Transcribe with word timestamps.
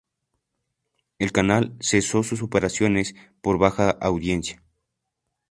El 1.19 1.31
canal 1.31 1.77
cesó 1.79 2.23
sus 2.23 2.41
operaciones 2.41 3.13
por 3.39 3.59
baja 3.59 3.91
audiencia. 3.91 4.63